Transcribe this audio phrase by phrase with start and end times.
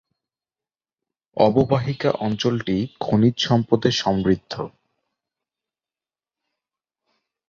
[1.37, 4.53] অববাহিকা অঞ্চলটি খনিজ সম্পদে সমৃদ্ধ।